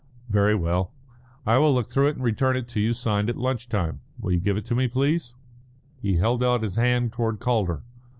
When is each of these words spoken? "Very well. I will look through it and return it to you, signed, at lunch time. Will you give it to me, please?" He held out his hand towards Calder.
"Very 0.29 0.55
well. 0.55 0.91
I 1.45 1.59
will 1.59 1.71
look 1.75 1.91
through 1.91 2.07
it 2.07 2.15
and 2.15 2.23
return 2.25 2.57
it 2.57 2.67
to 2.69 2.79
you, 2.79 2.91
signed, 2.91 3.29
at 3.29 3.37
lunch 3.37 3.69
time. 3.69 4.01
Will 4.19 4.31
you 4.31 4.39
give 4.39 4.57
it 4.57 4.65
to 4.65 4.73
me, 4.73 4.87
please?" 4.87 5.35
He 6.01 6.15
held 6.15 6.43
out 6.43 6.63
his 6.63 6.77
hand 6.77 7.13
towards 7.13 7.37
Calder. 7.37 7.83